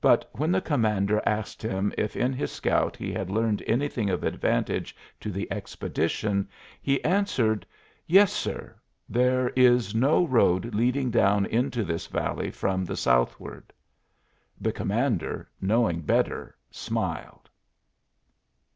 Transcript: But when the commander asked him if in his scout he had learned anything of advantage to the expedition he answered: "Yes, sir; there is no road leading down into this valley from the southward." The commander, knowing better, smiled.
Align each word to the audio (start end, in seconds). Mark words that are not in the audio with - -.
But 0.00 0.28
when 0.30 0.52
the 0.52 0.60
commander 0.60 1.20
asked 1.26 1.60
him 1.60 1.92
if 1.98 2.14
in 2.14 2.32
his 2.32 2.52
scout 2.52 2.96
he 2.96 3.12
had 3.12 3.30
learned 3.32 3.64
anything 3.66 4.08
of 4.10 4.22
advantage 4.22 4.94
to 5.18 5.28
the 5.32 5.50
expedition 5.52 6.48
he 6.80 7.02
answered: 7.02 7.66
"Yes, 8.06 8.32
sir; 8.32 8.76
there 9.08 9.48
is 9.56 9.92
no 9.92 10.24
road 10.24 10.72
leading 10.72 11.10
down 11.10 11.46
into 11.46 11.82
this 11.82 12.06
valley 12.06 12.52
from 12.52 12.84
the 12.84 12.96
southward." 12.96 13.72
The 14.60 14.70
commander, 14.70 15.50
knowing 15.60 16.02
better, 16.02 16.56
smiled. 16.70 17.50